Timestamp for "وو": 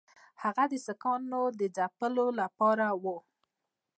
3.03-3.17